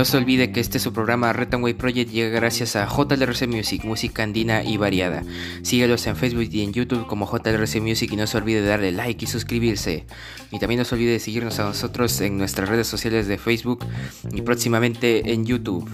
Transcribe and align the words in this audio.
No 0.00 0.06
se 0.06 0.16
olvide 0.16 0.50
que 0.50 0.60
este 0.60 0.78
su 0.78 0.94
programa 0.94 1.30
Way 1.30 1.74
Project 1.74 2.10
llega 2.10 2.30
gracias 2.30 2.74
a 2.74 2.86
JLRC 2.86 3.46
Music, 3.46 3.84
música 3.84 4.22
andina 4.22 4.64
y 4.64 4.78
variada. 4.78 5.22
Síguelos 5.60 6.06
en 6.06 6.16
Facebook 6.16 6.48
y 6.50 6.62
en 6.62 6.72
YouTube 6.72 7.06
como 7.06 7.30
JLRC 7.30 7.82
Music 7.82 8.10
y 8.10 8.16
no 8.16 8.26
se 8.26 8.38
olvide 8.38 8.62
de 8.62 8.68
darle 8.68 8.92
like 8.92 9.22
y 9.22 9.28
suscribirse. 9.28 10.06
Y 10.50 10.58
también 10.58 10.78
no 10.78 10.86
se 10.86 10.94
olvide 10.94 11.12
de 11.12 11.20
seguirnos 11.20 11.60
a 11.60 11.64
nosotros 11.64 12.18
en 12.22 12.38
nuestras 12.38 12.70
redes 12.70 12.86
sociales 12.86 13.26
de 13.26 13.36
Facebook 13.36 13.84
y 14.32 14.40
próximamente 14.40 15.34
en 15.34 15.44
YouTube. 15.44 15.86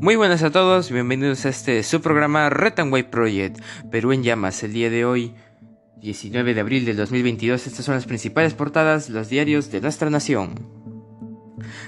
Muy 0.00 0.14
buenas 0.14 0.44
a 0.44 0.52
todos, 0.52 0.92
bienvenidos 0.92 1.44
a 1.44 1.48
este 1.48 1.82
su 1.82 2.00
programa 2.00 2.48
Red 2.50 2.74
Project, 3.10 3.58
Perú 3.90 4.12
en 4.12 4.22
llamas. 4.22 4.62
El 4.62 4.72
día 4.72 4.90
de 4.90 5.04
hoy, 5.04 5.34
19 5.96 6.54
de 6.54 6.60
abril 6.60 6.84
del 6.84 6.96
2022, 6.96 7.66
estas 7.66 7.84
son 7.84 7.96
las 7.96 8.06
principales 8.06 8.54
portadas, 8.54 9.10
los 9.10 9.28
diarios 9.28 9.72
de 9.72 9.80
nuestra 9.80 10.08
nación. 10.08 10.54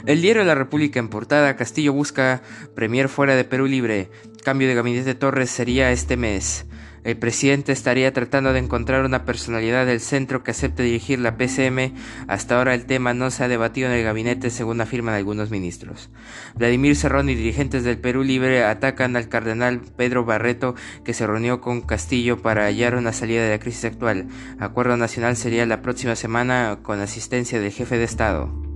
El 0.06 0.22
diario 0.22 0.42
de 0.42 0.48
la 0.48 0.56
República 0.56 0.98
en 0.98 1.08
portada, 1.08 1.54
Castillo 1.54 1.92
busca 1.92 2.42
Premier 2.74 3.08
fuera 3.08 3.36
de 3.36 3.44
Perú 3.44 3.66
libre, 3.66 4.10
cambio 4.42 4.66
de 4.66 4.74
gabinete 4.74 5.04
de 5.04 5.14
Torres 5.14 5.50
sería 5.50 5.92
este 5.92 6.16
mes. 6.16 6.66
El 7.02 7.16
presidente 7.16 7.72
estaría 7.72 8.12
tratando 8.12 8.52
de 8.52 8.58
encontrar 8.58 9.04
una 9.04 9.24
personalidad 9.24 9.86
del 9.86 10.00
centro 10.00 10.42
que 10.42 10.50
acepte 10.50 10.82
dirigir 10.82 11.18
la 11.18 11.36
PCM. 11.36 11.94
Hasta 12.28 12.58
ahora 12.58 12.74
el 12.74 12.84
tema 12.84 13.14
no 13.14 13.30
se 13.30 13.44
ha 13.44 13.48
debatido 13.48 13.88
en 13.88 13.94
el 13.94 14.04
gabinete 14.04 14.50
según 14.50 14.80
afirman 14.80 15.14
algunos 15.14 15.50
ministros. 15.50 16.10
Vladimir 16.56 16.96
Serrón 16.96 17.28
y 17.28 17.34
dirigentes 17.34 17.84
del 17.84 17.98
Perú 17.98 18.22
Libre 18.22 18.64
atacan 18.64 19.16
al 19.16 19.28
cardenal 19.28 19.80
Pedro 19.96 20.24
Barreto 20.24 20.74
que 21.04 21.14
se 21.14 21.26
reunió 21.26 21.60
con 21.60 21.80
Castillo 21.80 22.42
para 22.42 22.64
hallar 22.64 22.94
una 22.94 23.12
salida 23.12 23.42
de 23.42 23.50
la 23.50 23.58
crisis 23.58 23.86
actual. 23.86 24.28
Acuerdo 24.58 24.96
nacional 24.96 25.36
sería 25.36 25.64
la 25.66 25.82
próxima 25.82 26.16
semana 26.16 26.80
con 26.82 27.00
asistencia 27.00 27.60
del 27.60 27.72
jefe 27.72 27.96
de 27.96 28.04
Estado. 28.04 28.69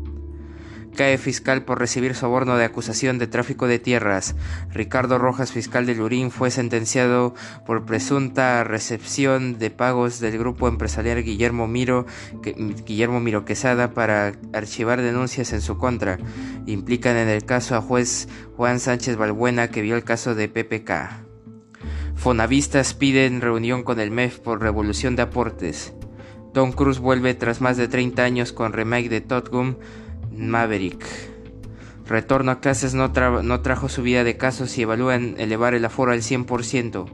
Cae 0.94 1.18
fiscal 1.18 1.64
por 1.64 1.80
recibir 1.80 2.14
soborno 2.14 2.56
de 2.56 2.64
acusación 2.64 3.18
de 3.18 3.26
tráfico 3.26 3.66
de 3.66 3.80
tierras. 3.80 4.36
Ricardo 4.72 5.18
Rojas, 5.18 5.50
fiscal 5.50 5.86
de 5.86 5.96
Lurín, 5.96 6.30
fue 6.30 6.52
sentenciado 6.52 7.34
por 7.66 7.84
presunta 7.84 8.62
recepción 8.62 9.58
de 9.58 9.70
pagos 9.70 10.20
del 10.20 10.38
grupo 10.38 10.68
empresarial 10.68 11.24
Guillermo 11.24 11.66
Miro, 11.66 12.06
Guillermo 12.86 13.18
Miro 13.18 13.44
Quesada 13.44 13.92
para 13.92 14.34
archivar 14.52 15.02
denuncias 15.02 15.52
en 15.52 15.62
su 15.62 15.78
contra. 15.78 16.18
Implican 16.66 17.16
en 17.16 17.28
el 17.28 17.44
caso 17.44 17.74
a 17.74 17.82
juez 17.82 18.28
Juan 18.56 18.78
Sánchez 18.78 19.16
Balbuena 19.16 19.68
que 19.68 19.82
vio 19.82 19.96
el 19.96 20.04
caso 20.04 20.36
de 20.36 20.48
PPK. 20.48 21.24
Fonavistas 22.14 22.94
piden 22.94 23.40
reunión 23.40 23.82
con 23.82 23.98
el 23.98 24.12
MEF 24.12 24.38
por 24.38 24.62
revolución 24.62 25.16
de 25.16 25.22
aportes. 25.22 25.92
Tom 26.52 26.70
Cruise 26.70 27.00
vuelve 27.00 27.34
tras 27.34 27.60
más 27.60 27.76
de 27.76 27.88
30 27.88 28.22
años 28.22 28.52
con 28.52 28.72
remake 28.72 29.08
de 29.08 29.20
Top 29.20 29.50
Maverick. 30.36 31.04
Retorno 32.06 32.52
a 32.52 32.60
clases 32.60 32.94
no, 32.94 33.12
trajo 33.12 33.88
subida 33.88 34.24
de 34.24 34.36
casos 34.36 34.76
y 34.76 34.82
evalúan 34.82 35.36
elevar 35.38 35.74
el 35.74 35.84
aforo 35.84 36.12
al 36.12 36.20
100%. 36.20 37.06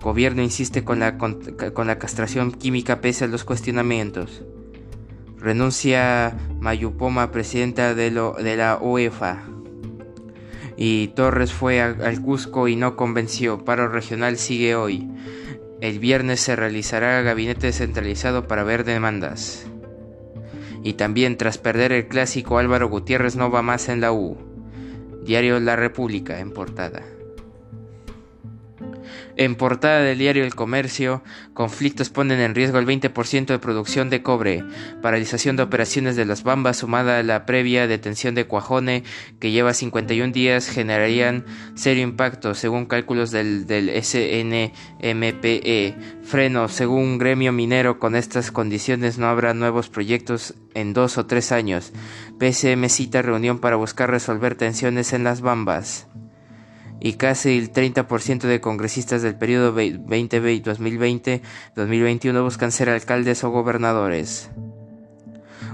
Gobierno 0.00 0.42
insiste 0.42 0.82
con 0.82 0.98
la, 0.98 1.16
con, 1.18 1.38
la 1.86 1.98
castración 1.98 2.52
química 2.52 3.00
pese 3.00 3.26
a 3.26 3.28
los 3.28 3.44
cuestionamientos. 3.44 4.42
Renuncia 5.38 6.36
Mayupoma, 6.58 7.30
presidenta 7.30 7.94
de, 7.94 8.10
de 8.10 8.56
la 8.56 8.78
UEFA. 8.78 9.44
Y 10.76 11.08
Torres 11.08 11.52
fue 11.52 11.80
al 11.80 12.20
Cusco 12.22 12.66
y 12.66 12.74
no 12.74 12.96
convenció. 12.96 13.64
Paro 13.64 13.88
regional 13.88 14.38
sigue 14.38 14.74
hoy. 14.74 15.08
El 15.80 15.98
viernes 15.98 16.40
se 16.40 16.56
realizará 16.56 17.22
gabinete 17.22 17.68
descentralizado 17.68 18.48
para 18.48 18.64
ver 18.64 18.84
demandas. 18.84 19.69
Y 20.82 20.94
también 20.94 21.36
tras 21.36 21.58
perder 21.58 21.92
el 21.92 22.08
clásico 22.08 22.58
Álvaro 22.58 22.88
Gutiérrez 22.88 23.36
no 23.36 23.50
va 23.50 23.62
más 23.62 23.88
en 23.88 24.00
la 24.00 24.12
U. 24.12 24.36
Diario 25.24 25.60
La 25.60 25.76
República 25.76 26.40
en 26.40 26.52
portada. 26.52 27.02
En 29.36 29.54
portada 29.54 30.00
del 30.00 30.18
diario 30.18 30.44
El 30.44 30.54
Comercio, 30.54 31.22
conflictos 31.54 32.10
ponen 32.10 32.40
en 32.40 32.54
riesgo 32.54 32.78
el 32.78 32.86
20% 32.86 33.46
de 33.46 33.58
producción 33.58 34.10
de 34.10 34.22
cobre. 34.22 34.64
Paralización 35.02 35.56
de 35.56 35.62
operaciones 35.62 36.16
de 36.16 36.24
las 36.24 36.42
Bambas 36.42 36.78
sumada 36.78 37.18
a 37.18 37.22
la 37.22 37.46
previa 37.46 37.86
detención 37.86 38.34
de 38.34 38.46
Cuajone, 38.46 39.04
que 39.38 39.50
lleva 39.50 39.74
51 39.74 40.32
días, 40.32 40.68
generarían 40.68 41.44
serio 41.74 42.02
impacto, 42.02 42.54
según 42.54 42.86
cálculos 42.86 43.30
del, 43.30 43.66
del 43.66 43.90
SNMPE. 44.02 44.70
Freno, 46.22 46.68
según 46.68 47.18
gremio 47.18 47.52
minero, 47.52 47.98
con 47.98 48.16
estas 48.16 48.50
condiciones 48.50 49.18
no 49.18 49.28
habrá 49.28 49.54
nuevos 49.54 49.88
proyectos 49.88 50.54
en 50.74 50.92
dos 50.92 51.18
o 51.18 51.26
tres 51.26 51.52
años. 51.52 51.92
PCM 52.38 52.88
cita 52.88 53.22
reunión 53.22 53.58
para 53.58 53.76
buscar 53.76 54.10
resolver 54.10 54.54
tensiones 54.54 55.12
en 55.12 55.24
las 55.24 55.40
Bambas 55.40 56.06
y 57.00 57.14
casi 57.14 57.58
el 57.58 57.72
30% 57.72 58.42
de 58.42 58.60
congresistas 58.60 59.22
del 59.22 59.36
periodo 59.36 59.74
2020-2021 59.74 62.42
buscan 62.42 62.72
ser 62.72 62.90
alcaldes 62.90 63.42
o 63.42 63.48
gobernadores. 63.50 64.50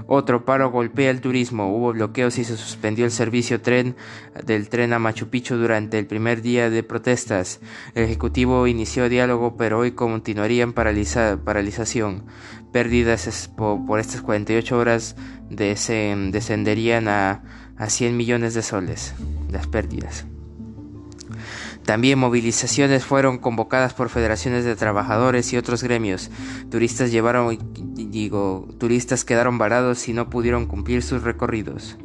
Otro 0.09 0.45
paro 0.45 0.71
golpea 0.71 1.11
el 1.11 1.19
turismo. 1.19 1.75
Hubo 1.75 1.91
bloqueos 1.91 2.37
y 2.37 2.45
se 2.45 2.55
suspendió 2.55 3.03
el 3.03 3.11
servicio 3.11 3.59
tren 3.61 3.97
del 4.45 4.69
tren 4.69 4.93
a 4.93 4.99
Machu 4.99 5.27
Picchu 5.27 5.57
durante 5.57 5.99
el 5.99 6.07
primer 6.07 6.41
día 6.41 6.69
de 6.69 6.81
protestas. 6.81 7.59
El 7.93 8.05
Ejecutivo 8.05 8.67
inició 8.67 9.09
diálogo, 9.09 9.57
pero 9.57 9.79
hoy 9.79 9.91
continuaría 9.91 10.63
en 10.63 10.71
paralización. 10.71 12.23
Pérdidas 12.71 13.51
por, 13.57 13.99
estas 13.99 14.21
48 14.21 14.77
horas 14.77 15.17
descenderían 15.49 17.09
a, 17.09 17.43
a 17.75 17.89
100 17.89 18.15
millones 18.15 18.53
de 18.53 18.61
soles. 18.61 19.13
Las 19.51 19.67
pérdidas. 19.67 20.25
También 21.87 22.19
movilizaciones 22.19 23.05
fueron 23.05 23.37
convocadas 23.37 23.93
por 23.93 24.09
federaciones 24.09 24.65
de 24.65 24.75
trabajadores 24.75 25.53
y 25.53 25.57
otros 25.57 25.83
gremios. 25.83 26.29
Turistas 26.69 27.13
llevaron, 27.13 27.57
digo, 27.95 28.67
turistas 28.77 29.23
quedaron 29.23 29.57
varados 29.57 30.09
y 30.09 30.11
no 30.11 30.29
pudieron 30.29 30.65
cumplir 30.65 31.01
sus 31.01 31.23
recorridos. 31.23 31.95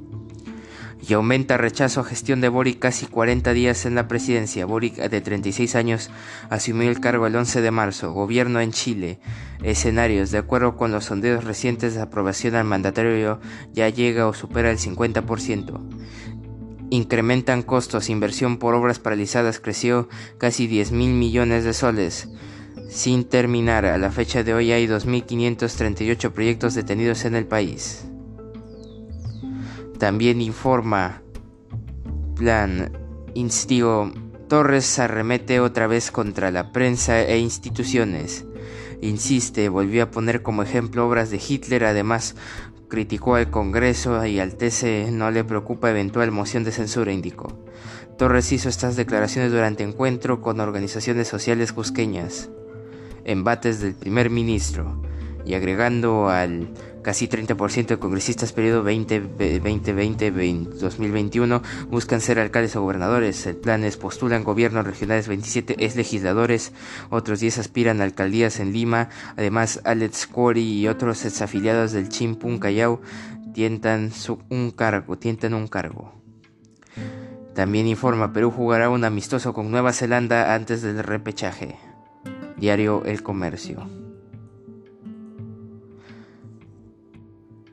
Y 1.05 1.15
aumenta 1.15 1.57
rechazo 1.57 2.01
a 2.01 2.05
gestión 2.05 2.41
de 2.41 2.49
Boric 2.49 2.79
casi 2.79 3.07
40 3.07 3.53
días 3.55 3.85
en 3.85 3.97
la 3.97 4.07
presidencia. 4.07 4.67
Boric, 4.67 4.95
de 4.95 5.21
36 5.21 5.75
años, 5.75 6.11
asumió 6.49 6.89
el 6.89 7.01
cargo 7.01 7.27
el 7.27 7.35
11 7.35 7.61
de 7.61 7.71
marzo. 7.73 8.13
Gobierno 8.13 8.61
en 8.61 8.71
Chile. 8.71 9.19
Escenarios. 9.65 10.31
De 10.31 10.39
acuerdo 10.39 10.77
con 10.77 10.93
los 10.93 11.07
sondeos 11.07 11.43
recientes 11.43 11.97
de 11.97 12.03
aprobación 12.03 12.55
al 12.55 12.67
mandatario, 12.67 13.41
ya 13.73 13.89
llega 13.89 14.29
o 14.29 14.33
supera 14.33 14.71
el 14.71 14.79
50% 14.79 15.81
incrementan 16.93 17.63
costos, 17.63 18.11
inversión 18.11 18.59
por 18.59 18.75
obras 18.75 18.99
paralizadas 18.99 19.61
creció 19.61 20.11
casi 20.37 20.67
10 20.67 20.93
mil 20.93 21.15
millones 21.15 21.65
de 21.65 21.73
soles. 21.73 22.29
Sin 22.91 23.25
terminar, 23.25 23.87
a 23.87 23.97
la 23.97 24.11
fecha 24.11 24.43
de 24.43 24.53
hoy 24.53 24.73
hay 24.73 24.87
2.538 24.87 26.31
proyectos 26.33 26.75
detenidos 26.75 27.25
en 27.25 27.35
el 27.35 27.47
país. 27.47 28.05
También 29.99 30.43
informa 30.43 31.23
Plan 32.37 32.93
Instigo 33.33 34.13
Torres 34.49 34.99
arremete 34.99 35.61
otra 35.61 35.87
vez 35.87 36.11
contra 36.11 36.51
la 36.51 36.73
prensa 36.73 37.23
e 37.23 37.39
instituciones. 37.39 38.45
Insiste, 39.01 39.71
volvió 39.71 40.03
a 40.03 40.11
poner 40.11 40.43
como 40.43 40.63
ejemplo 40.63 41.07
obras 41.07 41.31
de 41.31 41.41
Hitler, 41.49 41.85
además 41.85 42.37
criticó 42.93 43.37
al 43.37 43.49
Congreso 43.49 44.27
y 44.27 44.39
al 44.39 44.55
TC 44.55 45.11
no 45.11 45.31
le 45.31 45.45
preocupa 45.45 45.89
eventual 45.89 46.31
moción 46.31 46.63
de 46.63 46.73
censura, 46.73 47.11
indicó. 47.11 47.49
Torres 48.19 48.53
hizo 48.53 48.69
estas 48.69 48.97
declaraciones 48.97 49.51
durante 49.51 49.83
encuentro 49.83 50.43
con 50.43 50.61
organizaciones 50.61 51.27
sociales 51.27 51.73
cusqueñas, 51.73 52.51
embates 53.25 53.81
del 53.81 53.95
primer 53.95 54.29
ministro, 54.29 55.03
y 55.47 55.55
agregando 55.55 56.29
al 56.29 56.69
casi 57.03 57.29
30% 57.29 57.87
de 57.87 57.99
congresistas 57.99 58.53
periodo 58.53 58.85
2020-2021 58.85 61.63
buscan 61.91 62.21
ser 62.21 62.39
alcaldes 62.39 62.77
o 62.77 62.83
gobernadores. 62.83 63.47
El 63.47 63.57
plan 63.57 63.83
es 63.85 63.97
postulan 63.97 64.45
gobiernos 64.45 64.87
regionales 64.87 65.29
27 65.29 65.85
es 65.85 65.97
legisladores, 65.97 66.73
otros 67.11 67.41
10 67.41 67.59
aspiran 67.59 68.01
a 68.01 68.05
alcaldías 68.05 68.61
en 68.61 68.73
Lima. 68.73 69.09
Además, 69.37 69.81
Alex 69.85 70.27
Cori 70.27 70.81
y 70.81 70.89
otros 70.89 71.25
exafiliados 71.25 71.93
del 71.93 72.09
Chimpún 72.09 72.59
Callao 72.59 73.01
un 74.49 74.71
cargo, 74.71 75.19
tientan 75.19 75.55
un 75.55 75.69
cargo. 75.69 76.15
También 77.55 77.87
informa 77.87 78.33
Perú 78.33 78.51
jugará 78.51 78.89
un 78.89 79.05
amistoso 79.05 79.53
con 79.53 79.71
Nueva 79.71 79.93
Zelanda 79.93 80.55
antes 80.55 80.83
del 80.83 81.03
repechaje. 81.03 81.77
Diario 82.57 83.05
El 83.05 83.23
Comercio. 83.23 84.02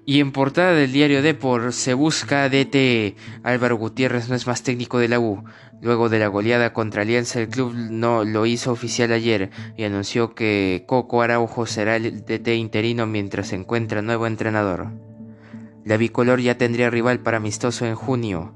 Y 0.10 0.22
en 0.22 0.32
portada 0.32 0.74
del 0.74 0.92
diario 0.92 1.22
Depor 1.22 1.72
se 1.72 1.94
busca 1.94 2.50
DT. 2.50 3.16
Álvaro 3.44 3.78
Gutiérrez 3.78 4.28
no 4.28 4.34
es 4.34 4.48
más 4.48 4.64
técnico 4.64 4.98
de 4.98 5.08
la 5.08 5.20
U. 5.20 5.44
Luego 5.84 6.10
de 6.10 6.18
la 6.18 6.26
goleada 6.26 6.74
contra 6.74 7.04
Alianza, 7.04 7.40
el 7.40 7.48
club 7.48 7.76
no 7.76 8.26
lo 8.26 8.48
hizo 8.48 8.72
oficial 8.72 9.12
ayer 9.12 9.52
y 9.78 9.84
anunció 9.84 10.34
que 10.34 10.84
Coco 10.88 11.22
Araujo 11.22 11.68
será 11.68 11.96
el 11.96 12.26
DT 12.26 12.56
interino 12.56 13.06
mientras 13.06 13.50
se 13.50 13.56
encuentra 13.56 14.02
nuevo 14.02 14.26
entrenador. 14.26 14.88
La 15.86 15.96
bicolor 15.98 16.42
ya 16.42 16.58
tendría 16.58 16.90
rival 16.90 17.20
para 17.20 17.38
amistoso 17.38 17.86
en 17.86 17.94
junio 17.94 18.56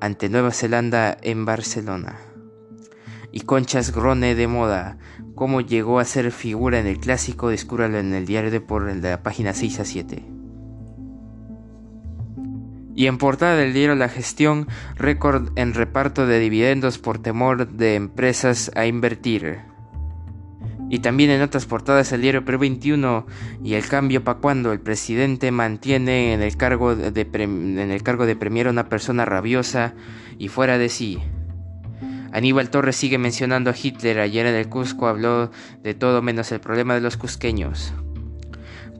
ante 0.00 0.28
Nueva 0.28 0.52
Zelanda 0.52 1.18
en 1.22 1.44
Barcelona. 1.44 2.20
Y 3.32 3.40
Conchas 3.40 3.92
Grone 3.92 4.36
de 4.36 4.46
moda, 4.46 4.98
cómo 5.34 5.60
llegó 5.60 5.98
a 5.98 6.04
ser 6.04 6.30
figura 6.30 6.78
en 6.78 6.86
el 6.86 7.00
clásico, 7.00 7.48
descúbralo 7.48 7.98
en 7.98 8.14
el 8.14 8.26
diario 8.26 8.52
Depor 8.52 8.88
en 8.88 9.02
la 9.02 9.24
página 9.24 9.54
6 9.54 9.80
a 9.80 9.84
7. 9.84 10.33
Y 12.94 13.06
en 13.06 13.18
portada 13.18 13.56
del 13.56 13.74
diario 13.74 13.96
La 13.96 14.08
Gestión, 14.08 14.68
récord 14.96 15.50
en 15.56 15.74
reparto 15.74 16.26
de 16.26 16.38
dividendos 16.38 16.98
por 16.98 17.18
temor 17.18 17.68
de 17.68 17.96
empresas 17.96 18.70
a 18.76 18.86
invertir. 18.86 19.58
Y 20.90 21.00
también 21.00 21.30
en 21.30 21.42
otras 21.42 21.66
portadas 21.66 22.12
el 22.12 22.20
diario 22.20 22.44
Perú 22.44 22.58
21 22.60 23.26
y 23.64 23.74
el 23.74 23.86
cambio 23.88 24.22
para 24.22 24.38
cuando 24.38 24.72
el 24.72 24.80
presidente 24.80 25.50
mantiene 25.50 26.34
en 26.34 26.42
el 26.42 26.56
cargo 26.56 26.94
de, 26.94 27.28
en 27.32 27.90
el 27.90 28.02
cargo 28.02 28.26
de 28.26 28.36
premier 28.36 28.68
a 28.68 28.70
una 28.70 28.88
persona 28.88 29.24
rabiosa 29.24 29.94
y 30.38 30.48
fuera 30.48 30.78
de 30.78 30.88
sí. 30.88 31.20
Aníbal 32.32 32.70
Torres 32.70 32.96
sigue 32.96 33.16
mencionando 33.16 33.70
a 33.70 33.74
Hitler. 33.80 34.18
Ayer 34.20 34.46
en 34.46 34.56
el 34.56 34.68
Cusco 34.68 35.06
habló 35.06 35.50
de 35.82 35.94
todo 35.94 36.20
menos 36.20 36.52
el 36.52 36.60
problema 36.60 36.94
de 36.94 37.00
los 37.00 37.16
cusqueños. 37.16 37.94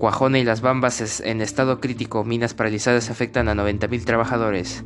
Cuajone 0.04 0.40
y 0.40 0.44
las 0.44 0.60
Bambas 0.60 1.22
en 1.24 1.40
estado 1.40 1.80
crítico, 1.80 2.24
minas 2.24 2.52
paralizadas 2.52 3.08
afectan 3.08 3.48
a 3.48 3.54
90.000 3.54 4.04
trabajadores. 4.04 4.84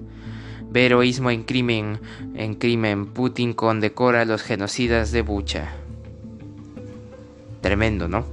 Ve 0.70 0.86
heroísmo 0.86 1.32
en 1.32 1.42
crimen, 1.42 1.98
en 2.36 2.54
crimen, 2.54 3.06
Putin 3.06 3.52
condecora 3.52 4.20
a 4.20 4.24
los 4.26 4.42
genocidas 4.42 5.10
de 5.10 5.22
Bucha. 5.22 5.72
Tremendo, 7.62 8.06
¿no? 8.06 8.26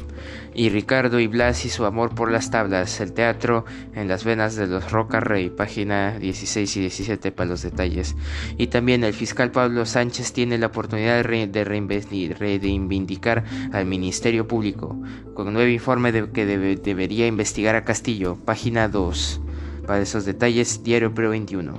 Y 0.55 0.69
Ricardo 0.69 1.19
y 1.19 1.27
Blas 1.27 1.65
y 1.65 1.69
su 1.69 1.85
amor 1.85 2.15
por 2.15 2.31
las 2.31 2.49
tablas, 2.49 3.01
el 3.01 3.11
teatro 3.11 3.65
en 3.93 4.07
las 4.07 4.23
venas 4.23 4.55
de 4.55 4.67
los 4.67 4.89
Roca 4.89 5.19
Rey, 5.19 5.49
página 5.49 6.17
16 6.17 6.77
y 6.77 6.79
17 6.79 7.31
para 7.33 7.49
los 7.49 7.61
detalles. 7.61 8.15
Y 8.57 8.67
también 8.67 9.03
el 9.03 9.13
fiscal 9.13 9.51
Pablo 9.51 9.85
Sánchez 9.85 10.31
tiene 10.31 10.57
la 10.57 10.67
oportunidad 10.67 11.23
de, 11.25 11.63
reivindicar 11.63 13.43
al 13.73 13.85
Ministerio 13.85 14.47
Público, 14.47 14.97
con 15.33 15.51
nuevo 15.53 15.69
informe 15.69 16.13
de 16.13 16.29
que 16.31 16.45
debería 16.45 17.27
investigar 17.27 17.75
a 17.75 17.83
Castillo, 17.83 18.37
página 18.45 18.87
2. 18.87 19.41
Para 19.85 20.01
esos 20.01 20.25
detalles, 20.25 20.83
Diario 20.83 21.13
Pro 21.13 21.29
21. 21.29 21.73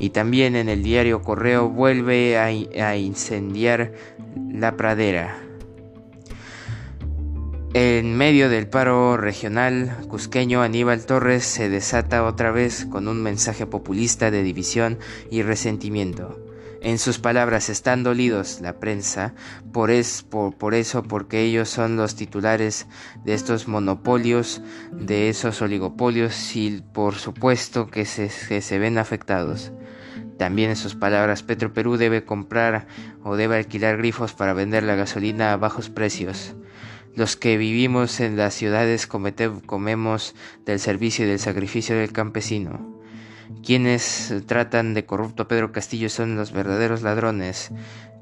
Y 0.00 0.10
también 0.10 0.54
en 0.56 0.68
el 0.68 0.82
diario 0.82 1.22
Correo 1.22 1.68
vuelve 1.68 2.36
a 2.36 2.96
incendiar 2.96 3.92
la 4.52 4.76
pradera. 4.76 5.47
En 7.74 8.16
medio 8.16 8.48
del 8.48 8.66
paro 8.66 9.18
regional 9.18 9.94
cusqueño, 10.08 10.62
Aníbal 10.62 11.04
Torres 11.04 11.44
se 11.44 11.68
desata 11.68 12.24
otra 12.24 12.50
vez 12.50 12.86
con 12.86 13.08
un 13.08 13.22
mensaje 13.22 13.66
populista 13.66 14.30
de 14.30 14.42
división 14.42 14.98
y 15.30 15.42
resentimiento. 15.42 16.42
En 16.80 16.98
sus 16.98 17.18
palabras, 17.18 17.68
están 17.68 18.04
dolidos 18.04 18.62
la 18.62 18.80
prensa, 18.80 19.34
por, 19.70 19.90
es, 19.90 20.22
por, 20.22 20.74
eso, 20.74 21.02
porque 21.02 21.42
ellos 21.42 21.68
son 21.68 21.96
los 21.96 22.16
titulares 22.16 22.86
de 23.24 23.34
estos 23.34 23.68
monopolios, 23.68 24.62
de 24.90 25.28
esos 25.28 25.60
oligopolios 25.60 26.56
y 26.56 26.82
por 26.94 27.16
supuesto 27.16 27.88
que 27.88 28.06
se, 28.06 28.30
que 28.48 28.62
se 28.62 28.78
ven 28.78 28.96
afectados. 28.96 29.72
También 30.38 30.70
en 30.70 30.76
sus 30.76 30.94
palabras, 30.94 31.42
Petro 31.42 31.74
Perú 31.74 31.98
debe 31.98 32.24
comprar 32.24 32.86
o 33.24 33.36
debe 33.36 33.56
alquilar 33.56 33.98
grifos 33.98 34.32
para 34.32 34.54
vender 34.54 34.84
la 34.84 34.94
gasolina 34.94 35.52
a 35.52 35.56
bajos 35.58 35.90
precios. 35.90 36.54
Los 37.18 37.34
que 37.34 37.56
vivimos 37.56 38.20
en 38.20 38.36
las 38.36 38.54
ciudades 38.54 39.08
comemos 39.08 40.36
del 40.64 40.78
servicio 40.78 41.24
y 41.24 41.28
del 41.28 41.40
sacrificio 41.40 41.96
del 41.96 42.12
campesino. 42.12 43.02
Quienes 43.64 44.32
tratan 44.46 44.94
de 44.94 45.04
corrupto 45.04 45.48
Pedro 45.48 45.72
Castillo 45.72 46.10
son 46.10 46.36
los 46.36 46.52
verdaderos 46.52 47.02
ladrones 47.02 47.72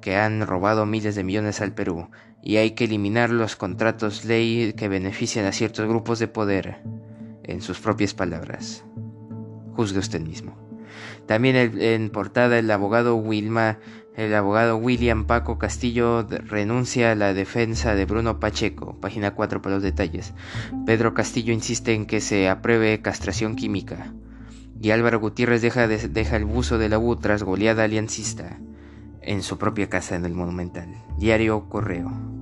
que 0.01 0.17
han 0.17 0.47
robado 0.47 0.87
miles 0.87 1.15
de 1.15 1.25
millones 1.25 1.61
al 1.61 1.75
Perú, 1.75 2.09
y 2.43 2.57
hay 2.57 2.71
que 2.71 2.85
eliminar 2.85 3.29
los 3.29 3.55
contratos 3.55 4.25
ley 4.25 4.73
que 4.73 4.89
benefician 4.89 5.45
a 5.45 5.53
ciertos 5.53 5.87
grupos 5.87 6.19
de 6.19 6.29
poder, 6.29 6.79
en 7.43 7.61
sus 7.61 7.79
propias 7.81 8.15
palabras. 8.15 8.83
Juzgue 9.75 9.99
usted 9.99 10.23
mismo. 10.23 10.57
También 11.27 11.79
en 11.79 12.09
portada 12.09 12.59
el 12.59 12.71
abogado 12.71 13.15
Wilma 13.17 13.79
el 14.17 14.35
abogado 14.35 14.79
William 14.79 15.27
Paco 15.27 15.59
Castillo 15.59 16.27
renuncia 16.27 17.13
a 17.13 17.15
la 17.15 17.35
defensa 17.35 17.95
de 17.95 18.07
Bruno 18.07 18.41
Pacheco. 18.41 18.97
Página 18.99 19.35
4 19.35 19.61
para 19.61 19.75
los 19.75 19.83
detalles. 19.83 20.33
Pedro 20.87 21.13
Castillo 21.13 21.53
insiste 21.53 21.93
en 21.93 22.07
que 22.07 22.23
se 22.23 22.49
apruebe 22.49 23.03
castración 23.03 23.57
química. 23.57 24.15
Y 24.81 24.91
Álvaro 24.91 25.21
Gutiérrez 25.21 25.61
deja, 25.61 25.85
el 26.37 26.45
buzo 26.47 26.79
de 26.79 26.89
la 26.89 26.99
U 26.99 27.17
tras 27.17 27.43
goleada 27.43 27.85
aliancista 27.85 28.59
en 29.21 29.43
su 29.43 29.59
propia 29.59 29.91
casa 29.91 30.17
en 30.17 30.25
el 30.25 30.35
Monumental. 30.35 30.89
Diario 31.19 31.69
Correo. 31.69 32.36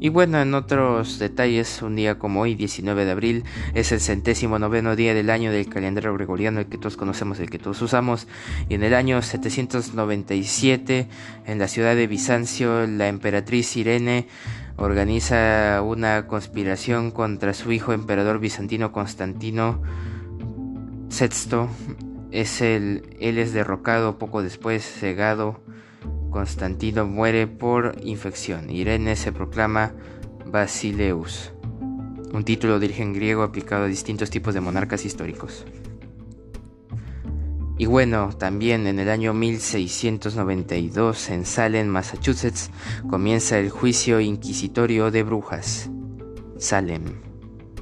Y 0.00 0.08
bueno, 0.08 0.40
en 0.42 0.54
otros 0.54 1.18
detalles, 1.18 1.80
un 1.80 1.96
día 1.96 2.18
como 2.18 2.42
hoy, 2.42 2.54
19 2.54 3.04
de 3.04 3.10
abril, 3.10 3.44
es 3.74 3.92
el 3.92 4.00
centésimo 4.00 4.58
noveno 4.58 4.96
día 4.96 5.14
del 5.14 5.30
año 5.30 5.52
del 5.52 5.68
calendario 5.68 6.12
gregoriano, 6.14 6.60
el 6.60 6.66
que 6.66 6.78
todos 6.78 6.96
conocemos, 6.96 7.38
el 7.38 7.48
que 7.48 7.58
todos 7.58 7.80
usamos. 7.80 8.26
Y 8.68 8.74
en 8.74 8.82
el 8.82 8.94
año 8.94 9.22
797, 9.22 11.08
en 11.46 11.58
la 11.58 11.68
ciudad 11.68 11.94
de 11.94 12.06
Bizancio, 12.06 12.86
la 12.86 13.08
emperatriz 13.08 13.76
Irene 13.76 14.26
organiza 14.76 15.80
una 15.82 16.26
conspiración 16.26 17.10
contra 17.10 17.54
su 17.54 17.72
hijo 17.72 17.92
emperador 17.92 18.40
bizantino 18.40 18.92
Constantino 18.92 19.80
VI. 21.08 21.68
Es 22.32 22.60
el, 22.60 23.16
él 23.20 23.38
es 23.38 23.52
derrocado 23.52 24.18
poco 24.18 24.42
después, 24.42 24.84
cegado 24.84 25.62
Constantino 26.34 27.06
muere 27.06 27.46
por 27.46 27.94
infección. 28.02 28.68
Irene 28.68 29.14
se 29.14 29.30
proclama 29.30 29.92
Basileus, 30.44 31.52
un 32.32 32.42
título 32.44 32.80
de 32.80 32.86
origen 32.86 33.12
griego 33.12 33.44
aplicado 33.44 33.84
a 33.84 33.86
distintos 33.86 34.30
tipos 34.30 34.52
de 34.52 34.60
monarcas 34.60 35.04
históricos. 35.04 35.64
Y 37.78 37.86
bueno, 37.86 38.30
también 38.36 38.88
en 38.88 38.98
el 38.98 39.10
año 39.10 39.32
1692 39.32 41.30
en 41.30 41.46
Salem, 41.46 41.86
Massachusetts, 41.86 42.72
comienza 43.08 43.56
el 43.60 43.70
juicio 43.70 44.18
inquisitorio 44.18 45.12
de 45.12 45.22
brujas. 45.22 45.88
Salem, 46.58 47.04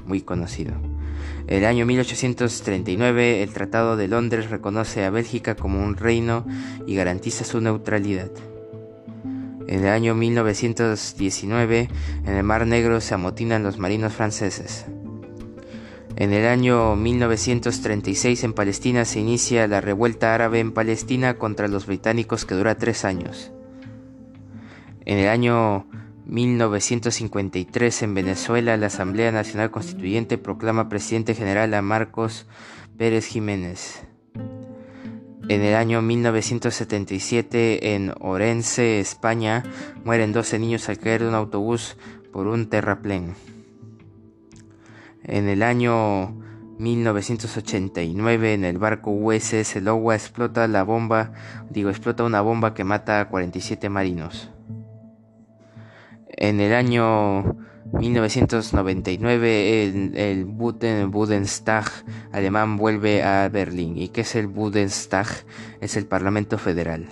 muy 0.05 0.21
conocido. 0.21 0.92
El 1.47 1.65
año 1.65 1.85
1839, 1.85 3.43
el 3.43 3.49
Tratado 3.51 3.97
de 3.97 4.07
Londres 4.07 4.49
reconoce 4.49 5.03
a 5.03 5.09
Bélgica 5.09 5.55
como 5.55 5.83
un 5.83 5.97
reino 5.97 6.45
y 6.87 6.95
garantiza 6.95 7.43
su 7.43 7.59
neutralidad. 7.59 8.31
En 9.67 9.81
el 9.81 9.89
año 9.89 10.15
1919, 10.15 11.89
en 12.25 12.33
el 12.33 12.43
Mar 12.43 12.65
Negro 12.65 13.01
se 13.01 13.13
amotinan 13.13 13.63
los 13.63 13.77
marinos 13.77 14.13
franceses. 14.13 14.85
En 16.15 16.31
el 16.31 16.45
año 16.45 16.95
1936 16.95 18.43
en 18.43 18.53
Palestina 18.53 19.03
se 19.03 19.19
inicia 19.19 19.67
la 19.67 19.81
revuelta 19.81 20.35
árabe 20.35 20.59
en 20.59 20.71
Palestina 20.71 21.35
contra 21.35 21.67
los 21.67 21.87
británicos 21.87 22.45
que 22.45 22.55
dura 22.55 22.77
tres 22.77 23.03
años. 23.03 23.51
En 25.05 25.17
el 25.17 25.27
año 25.27 25.87
1953 26.25 28.03
en 28.03 28.13
Venezuela, 28.13 28.77
la 28.77 28.87
Asamblea 28.87 29.31
Nacional 29.31 29.71
Constituyente 29.71 30.37
proclama 30.37 30.89
presidente 30.89 31.35
general 31.35 31.73
a 31.73 31.81
Marcos 31.81 32.47
Pérez 32.97 33.25
Jiménez. 33.25 34.05
En 35.49 35.61
el 35.61 35.75
año 35.75 36.01
1977 36.01 37.95
en 37.95 38.13
Orense, 38.21 39.01
España, 39.01 39.63
mueren 40.05 40.31
12 40.31 40.57
niños 40.59 40.87
al 40.87 40.99
caer 40.99 41.21
de 41.21 41.27
un 41.27 41.35
autobús 41.35 41.97
por 42.31 42.47
un 42.47 42.69
terraplén. 42.69 43.35
En 45.23 45.49
el 45.49 45.61
año 45.61 46.33
1989 46.79 48.53
en 48.53 48.63
el 48.63 48.77
barco 48.77 49.11
USS 49.11 49.81
Lowa 49.81 50.15
explota 50.15 50.67
la 50.69 50.83
bomba, 50.83 51.33
digo, 51.69 51.89
explota 51.89 52.23
una 52.23 52.39
bomba 52.39 52.73
que 52.73 52.85
mata 52.85 53.19
a 53.19 53.27
47 53.27 53.89
marinos. 53.89 54.52
En 56.35 56.59
el 56.59 56.73
año 56.73 57.57
1999 57.93 59.83
el, 59.83 60.17
el 60.17 60.45
Bundestag 60.45 61.85
alemán 62.31 62.77
vuelve 62.77 63.23
a 63.23 63.47
Berlín. 63.49 63.97
¿Y 63.97 64.09
qué 64.09 64.21
es 64.21 64.35
el 64.35 64.47
Bundestag? 64.47 65.27
Es 65.79 65.95
el 65.95 66.05
Parlamento 66.07 66.57
Federal 66.57 67.07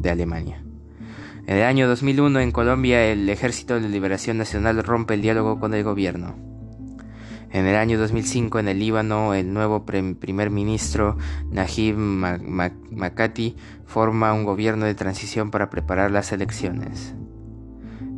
de 0.00 0.10
Alemania. 0.10 0.62
En 1.46 1.56
el 1.56 1.62
año 1.64 1.88
2001 1.88 2.40
en 2.40 2.52
Colombia 2.52 3.06
el 3.06 3.28
Ejército 3.30 3.80
de 3.80 3.88
Liberación 3.88 4.36
Nacional 4.36 4.84
rompe 4.84 5.14
el 5.14 5.22
diálogo 5.22 5.58
con 5.58 5.72
el 5.72 5.82
gobierno. 5.82 6.36
En 7.50 7.64
el 7.64 7.76
año 7.76 7.98
2005 7.98 8.58
en 8.58 8.68
el 8.68 8.78
Líbano, 8.78 9.32
el 9.32 9.54
nuevo 9.54 9.86
primer 9.86 10.50
ministro 10.50 11.16
Najib 11.50 11.96
Makati 11.96 13.56
forma 13.86 14.34
un 14.34 14.44
gobierno 14.44 14.84
de 14.84 14.94
transición 14.94 15.50
para 15.50 15.70
preparar 15.70 16.10
las 16.10 16.30
elecciones. 16.32 17.14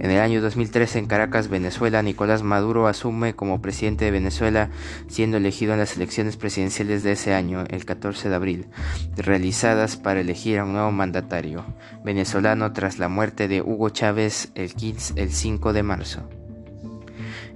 En 0.01 0.11
el 0.11 0.21
año 0.21 0.41
2013 0.41 0.99
en 0.99 1.07
Caracas, 1.07 1.49
Venezuela, 1.49 2.03
Nicolás 2.03 2.43
Maduro 2.43 2.87
asume 2.87 3.35
como 3.35 3.61
presidente 3.61 4.07
de 4.07 4.11
Venezuela, 4.11 4.71
siendo 5.09 5.37
elegido 5.37 5.75
en 5.75 5.79
las 5.79 5.95
elecciones 5.95 6.39
presidenciales 6.39 7.03
de 7.03 7.13
ese 7.13 7.35
año, 7.35 7.65
el 7.69 7.85
14 7.85 8.31
de 8.31 8.35
abril, 8.35 8.67
realizadas 9.15 9.99
para 9.99 10.21
elegir 10.21 10.59
a 10.59 10.65
un 10.65 10.73
nuevo 10.73 10.91
mandatario 10.91 11.67
venezolano 12.03 12.73
tras 12.73 12.99
la 12.99 13.11
muerte 13.11 13.47
de 13.47 13.61
Hugo 13.61 13.91
Chávez 13.91 14.51
el, 14.55 14.73
15, 14.73 15.21
el 15.21 15.33
5 15.33 15.75
de 15.75 15.83
marzo. 15.83 16.27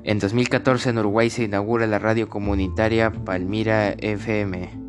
En 0.03 0.19
2014 0.19 0.91
en 0.91 0.99
Uruguay 0.99 1.31
se 1.31 1.45
inaugura 1.45 1.87
la 1.87 1.99
radio 1.99 2.29
comunitaria 2.29 3.11
Palmira 3.11 3.95
FM 3.97 4.84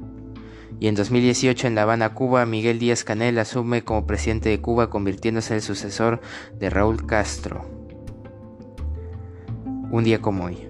y 0.79 0.87
en 0.87 0.95
2018 0.95 1.67
en 1.67 1.75
La 1.75 1.83
Habana, 1.83 2.13
Cuba, 2.13 2.45
Miguel 2.45 2.79
Díaz 2.79 3.03
Canel 3.03 3.39
asume 3.39 3.83
como 3.83 4.05
presidente 4.05 4.49
de 4.49 4.59
Cuba, 4.59 4.89
convirtiéndose 4.89 5.53
en 5.53 5.57
el 5.57 5.61
sucesor 5.61 6.21
de 6.59 6.69
Raúl 6.69 7.05
Castro. 7.05 7.65
Un 9.91 10.03
día 10.03 10.21
como 10.21 10.45
hoy. 10.45 10.67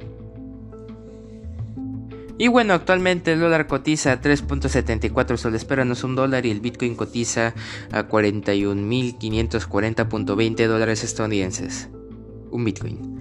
Y 2.37 2.49
bueno, 2.49 2.73
actualmente 2.73 3.31
el 3.31 3.39
dólar 3.39 3.67
cotiza 3.67 4.11
a 4.11 4.21
3.74 4.21 5.37
soles 5.37 5.61
esperanos 5.61 6.03
un 6.03 6.15
dólar 6.15 6.45
y 6.45 6.51
el 6.51 6.59
Bitcoin 6.59 6.95
cotiza 6.95 7.53
a 7.91 8.09
41.540.20 8.09 10.67
dólares 10.67 11.05
estadounidenses. 11.05 11.87
Un 12.51 12.65
Bitcoin. 12.65 13.14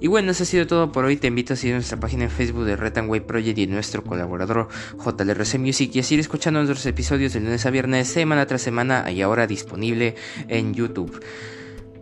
Y 0.00 0.06
bueno, 0.06 0.30
eso 0.30 0.44
ha 0.44 0.46
sido 0.46 0.66
todo 0.66 0.92
por 0.92 1.04
hoy. 1.04 1.16
Te 1.16 1.26
invito 1.26 1.54
a 1.54 1.56
seguir 1.56 1.74
nuestra 1.74 1.98
página 1.98 2.24
en 2.24 2.30
Facebook 2.30 2.64
de 2.64 2.76
Red 2.76 3.06
Way 3.06 3.20
Project 3.20 3.58
y 3.58 3.66
nuestro 3.66 4.04
colaborador 4.04 4.68
JLRC 5.04 5.58
Music 5.58 5.90
y 5.94 5.98
a 5.98 6.02
seguir 6.02 6.20
escuchando 6.20 6.60
nuestros 6.60 6.86
episodios 6.86 7.32
de 7.32 7.40
lunes 7.40 7.66
a 7.66 7.70
viernes, 7.70 8.08
semana 8.08 8.46
tras 8.46 8.62
semana 8.62 9.10
y 9.10 9.22
ahora 9.22 9.46
disponible 9.46 10.14
en 10.46 10.72
YouTube. 10.72 11.20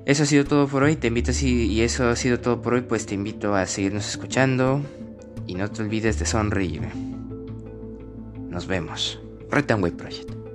Eso 0.05 0.23
ha 0.23 0.27
sido 0.27 0.45
todo 0.45 0.69
por 0.69 0.83
hoy. 0.83 0.97
Te 0.97 1.09
invito 1.09 1.33
a, 1.33 1.45
y 1.45 1.81
eso 1.81 2.09
ha 2.09 2.17
sido 2.17 2.39
todo 2.39 2.61
por 2.61 2.75
hoy. 2.75 2.83
Pues 2.83 3.07
te 3.07 3.15
invito 3.15 3.55
a 3.55 3.67
seguirnos 3.67 4.09
escuchando 4.09 4.83
y 5.47 5.55
no 5.55 5.71
te 5.71 5.83
olvides 5.83 6.19
de 6.19 6.27
sonreír. 6.27 6.83
Nos 8.49 8.67
vemos. 8.67 9.19
Red 9.51 9.71
Way 9.81 9.93
Project. 9.93 10.46